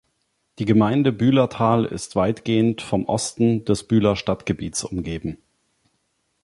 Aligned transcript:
Die 0.57 0.65
Gemeinde 0.65 1.11
Bühlertal 1.11 1.85
ist 1.85 2.15
weitgehend 2.15 2.81
vom 2.81 3.05
Osten 3.05 3.65
des 3.65 3.83
Bühler 3.87 4.15
Stadtgebiets 4.15 4.83
umgeben. 4.83 5.37